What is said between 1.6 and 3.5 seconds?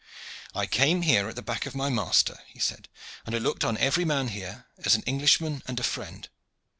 of my master," he said, "and I